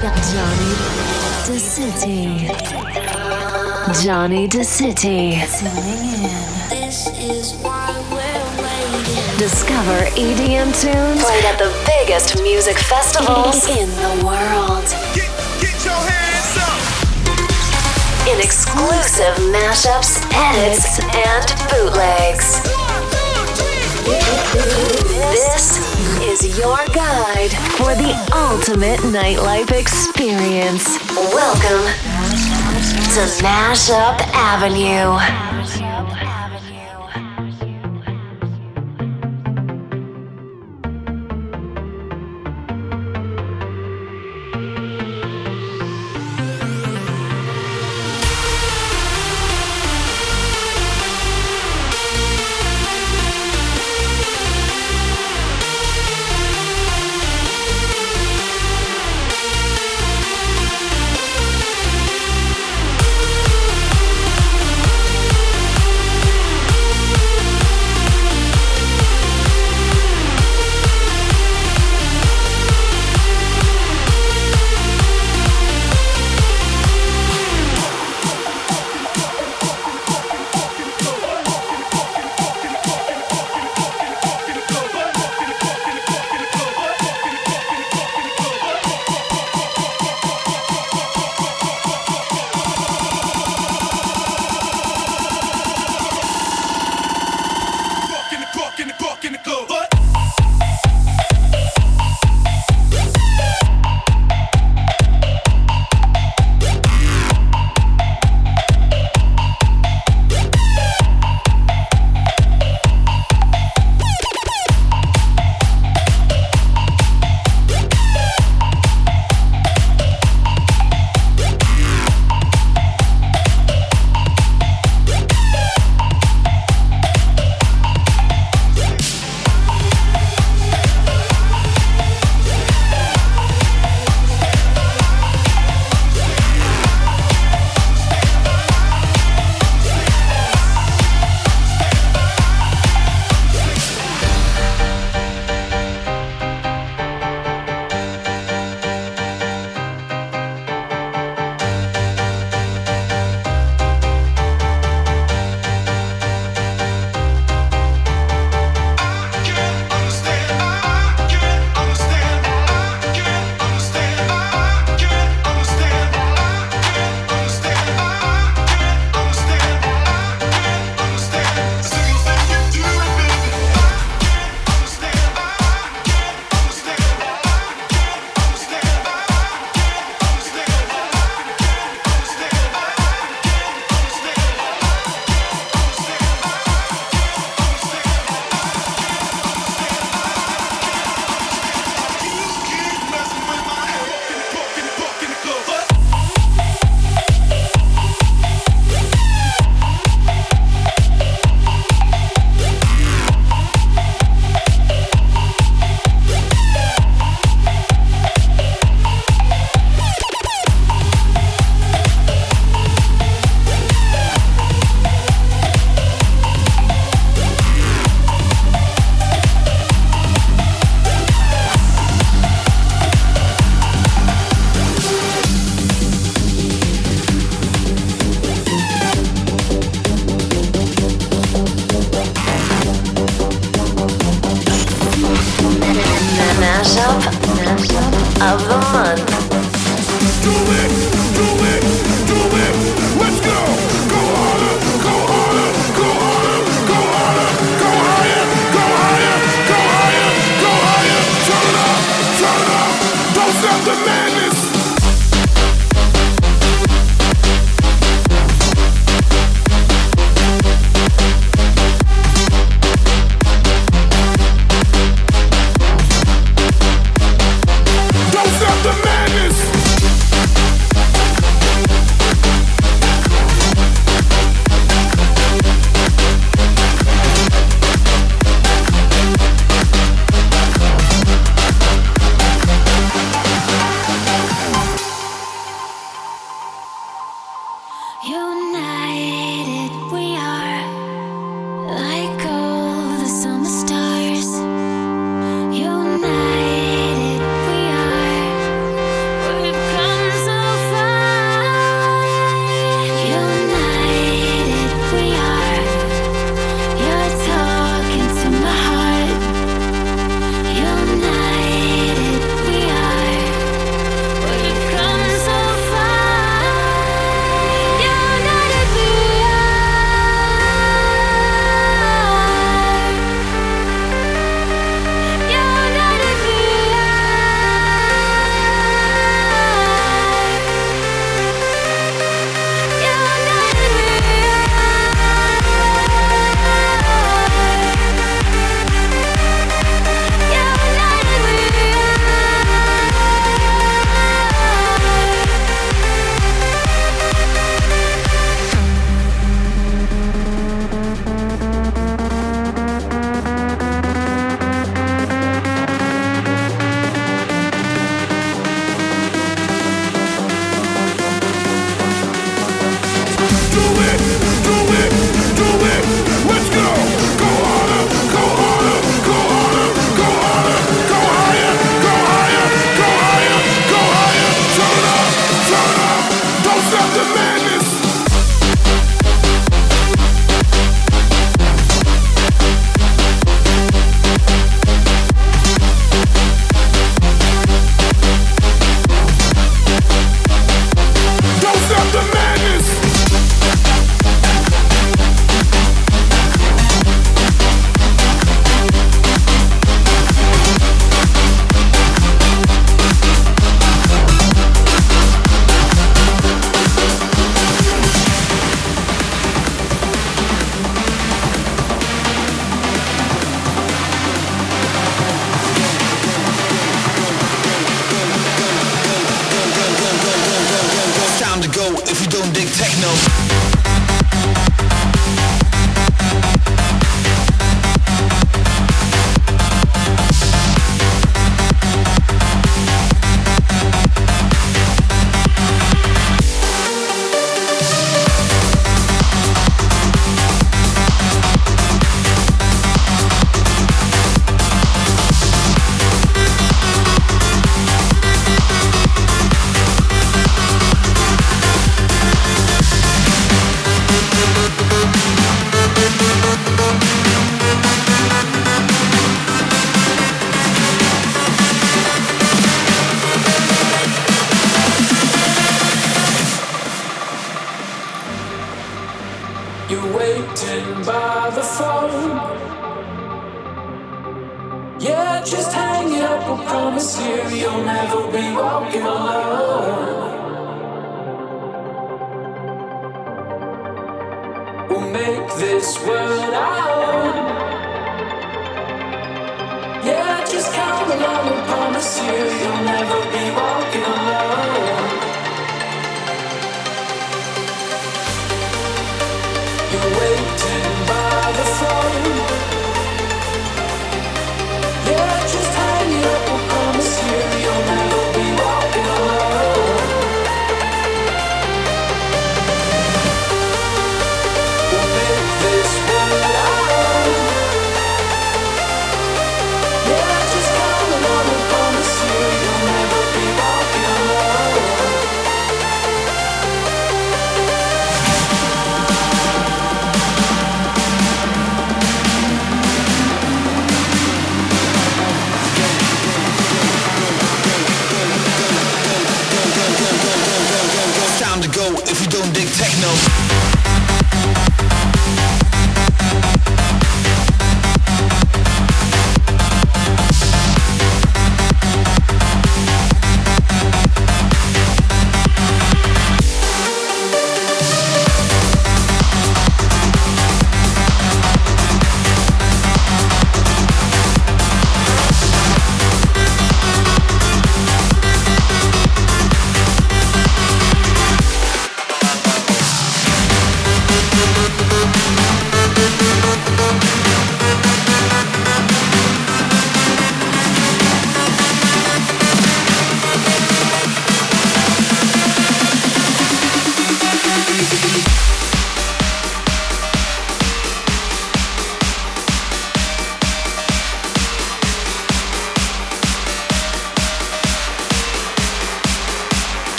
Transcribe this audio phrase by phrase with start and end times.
[0.00, 0.72] Johnny
[1.44, 2.48] DeCity.
[4.02, 5.32] Johnny the City.
[6.70, 9.38] This is why we're waiting.
[9.38, 14.88] Discover EDM tunes played at the biggest music festivals in the world.
[15.12, 15.28] Get,
[15.60, 16.80] get your hands up!
[18.32, 22.79] In exclusive mashups, edits, and bootlegs.
[25.30, 25.78] This
[26.20, 30.98] is your guide for the ultimate nightlife experience.
[31.14, 31.86] Welcome
[33.14, 35.49] to Mashup Avenue.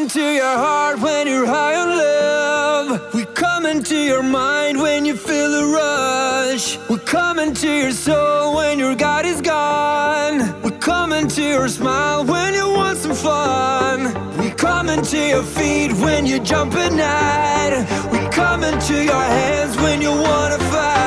[0.00, 3.14] Into your heart when you're high on love.
[3.14, 6.78] We come into your mind when you feel the rush.
[6.88, 10.38] We come into your soul when your God is gone.
[10.62, 13.98] We come into your smile when you want some fun.
[14.38, 17.74] We come into your feet when you jump at night.
[18.10, 20.99] We come into your hands when you wanna fight.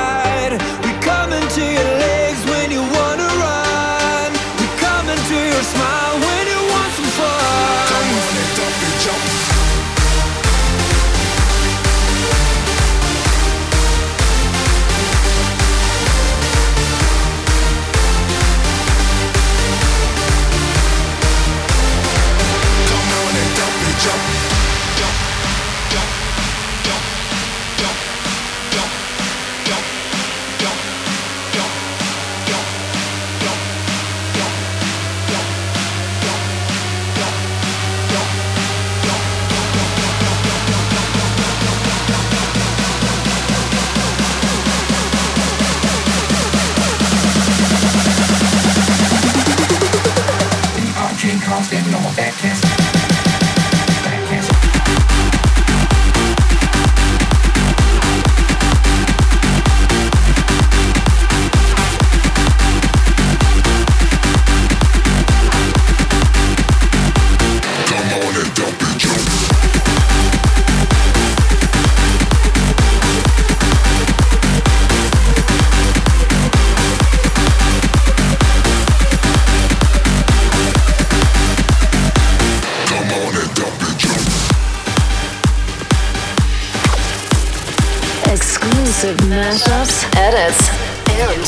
[90.16, 90.68] edits,
[91.10, 91.42] and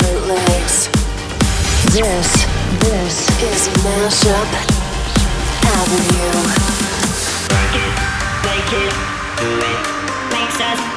[0.00, 0.88] bootlegs.
[1.92, 2.46] This,
[2.80, 4.50] this is Mashup
[5.64, 6.34] Avenue.
[7.48, 7.94] Break it,
[8.42, 8.94] break it,
[9.38, 10.93] do it, makes us.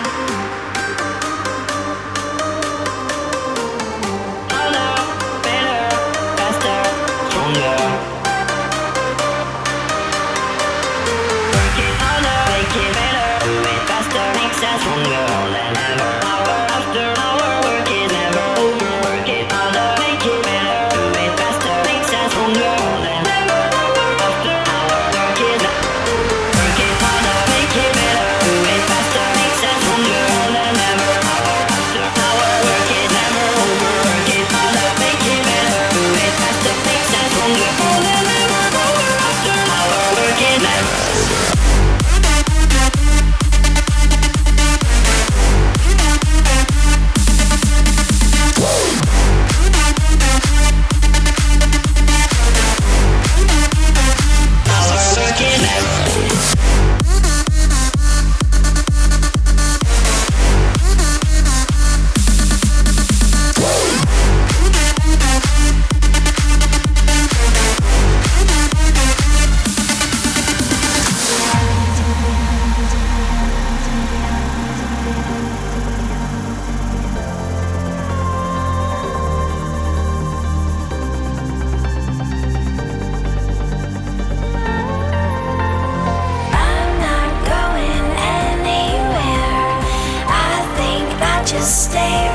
[91.49, 92.26] just stay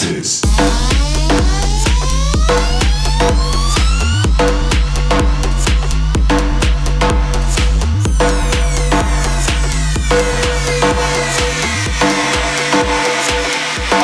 [0.00, 0.06] Are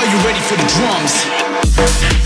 [0.04, 2.23] you ready for the drums?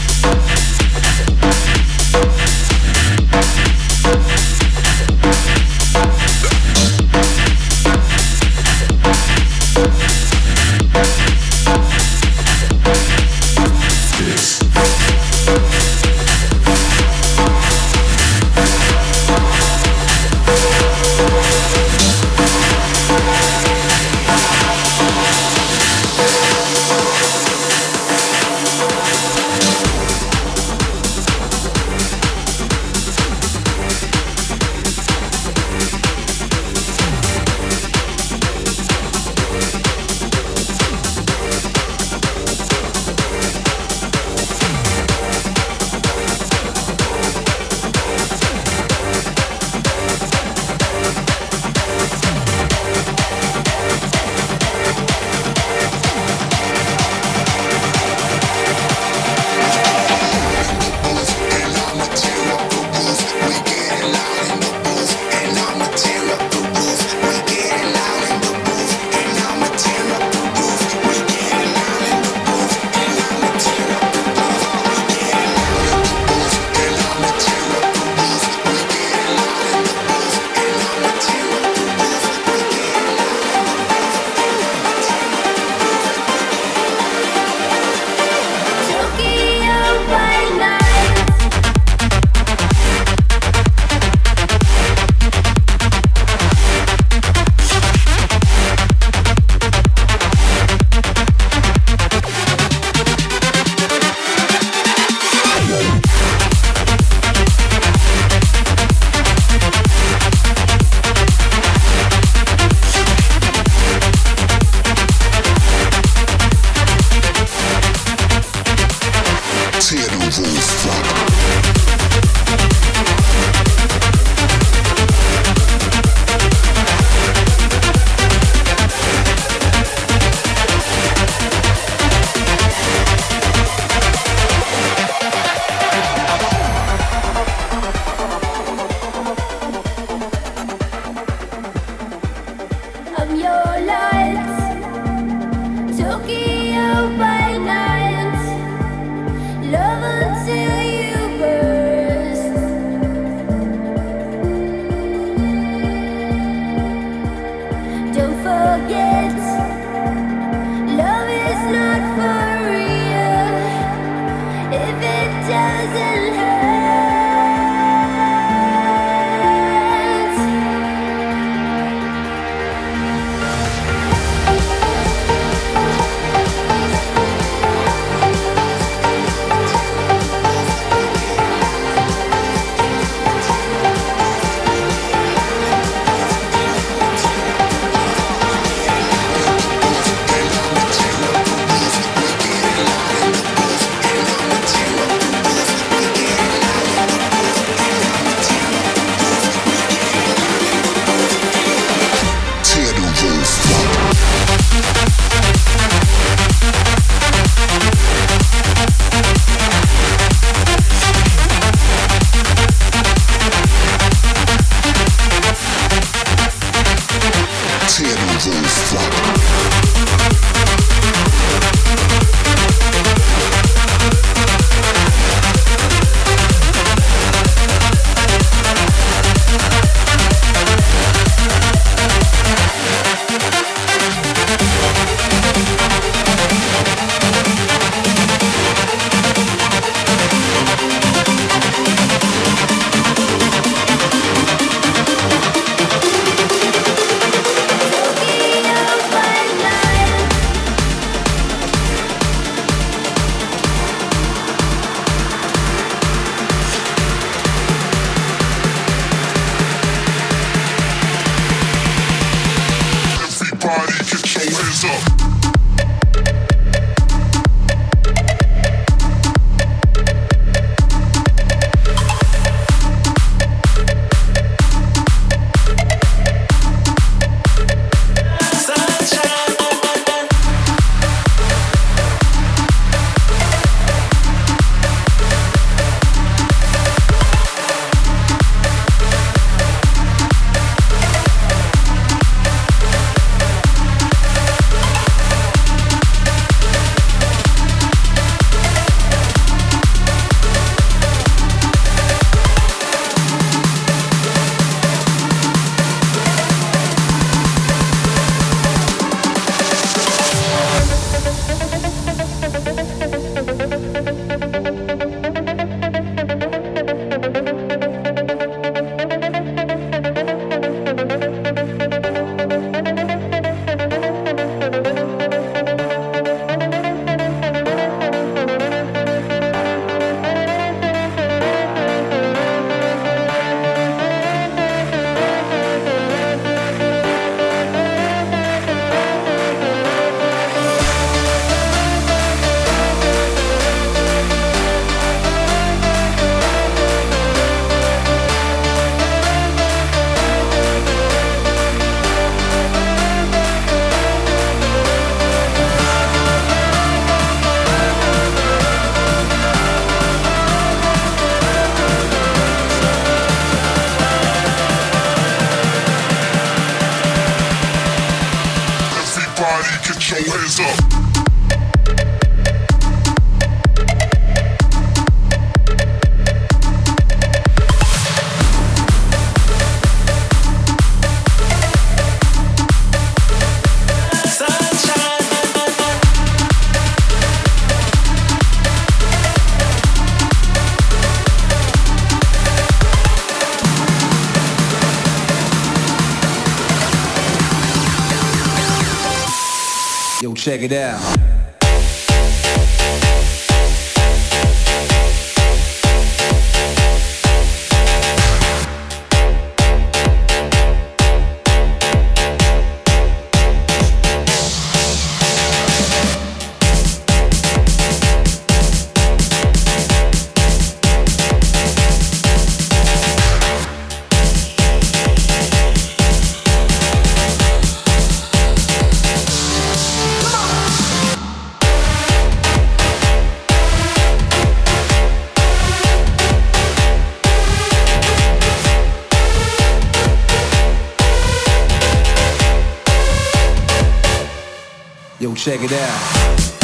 [445.35, 446.58] Check it out.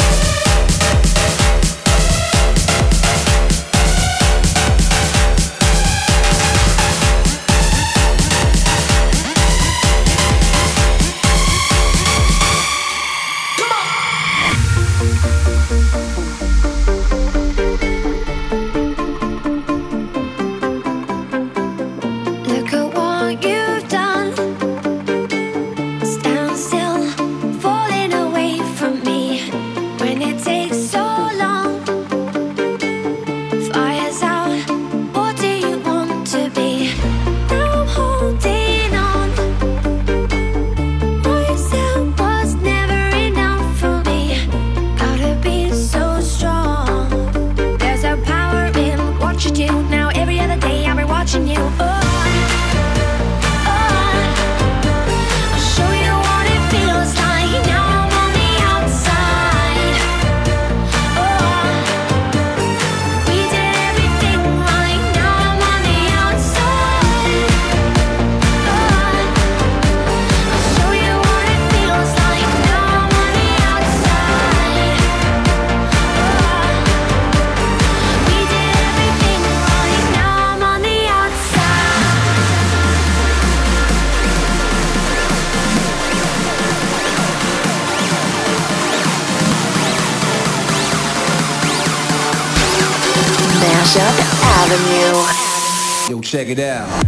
[96.45, 97.04] check it out.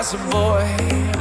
[0.00, 0.64] was a boy,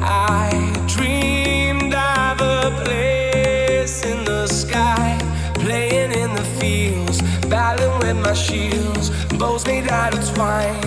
[0.01, 0.51] I
[0.87, 5.19] dreamed of a place in the sky,
[5.55, 10.79] playing in the fields, battling with my shields, bows made out of twine.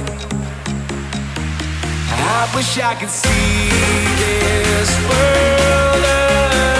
[2.34, 3.68] I wish I could see
[4.24, 6.04] this world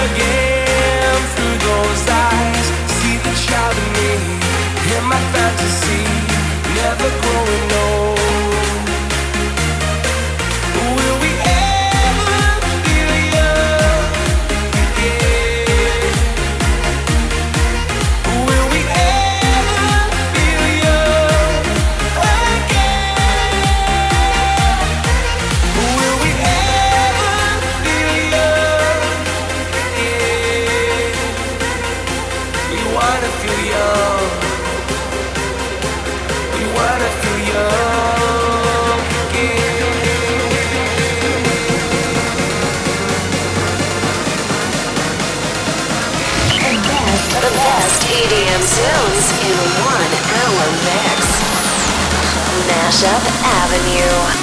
[0.07, 4.11] again through those eyes, see the child in me,
[4.85, 6.03] hear my fantasy,
[6.73, 8.02] never growing old.
[52.83, 54.42] Mashup Avenue.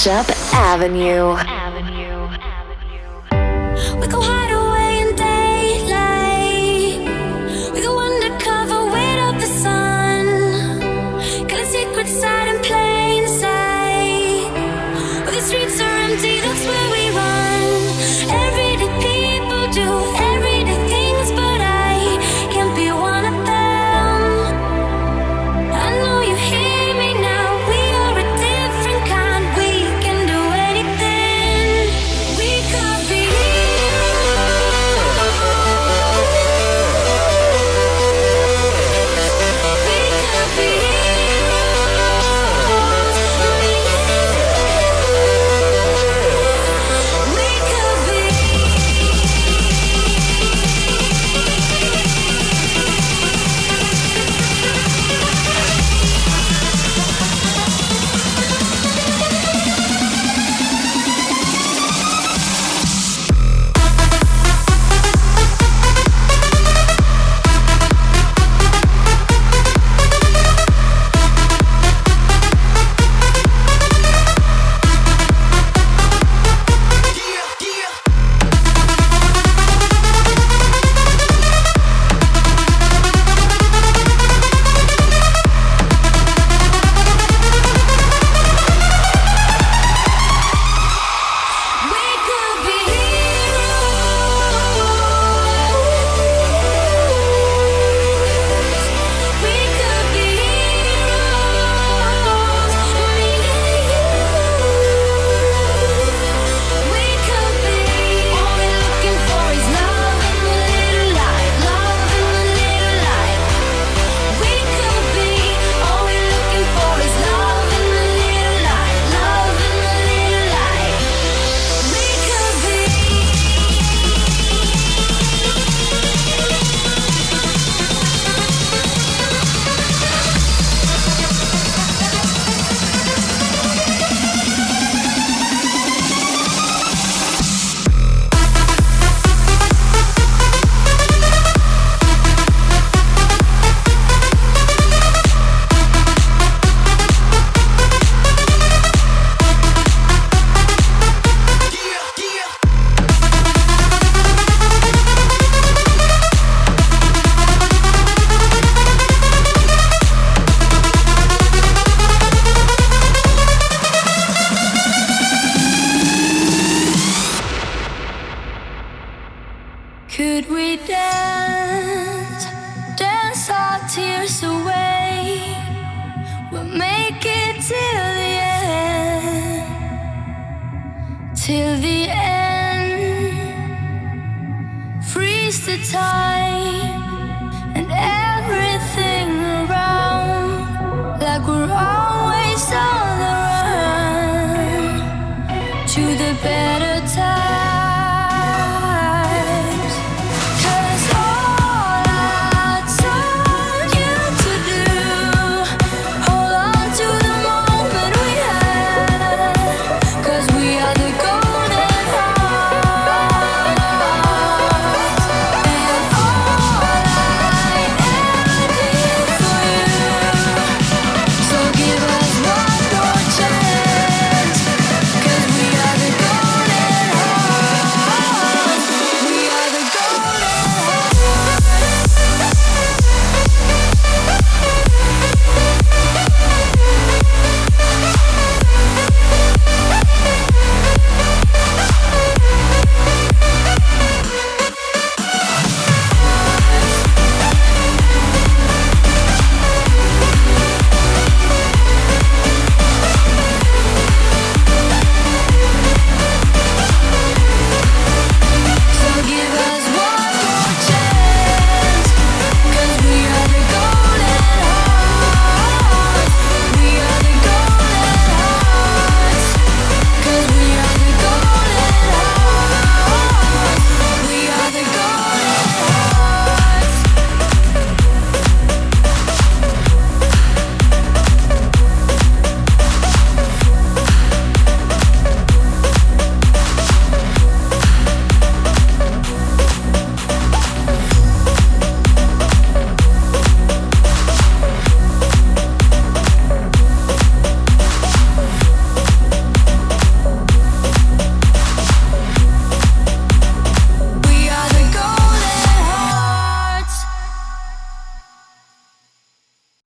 [0.00, 1.59] Mashup Avenue.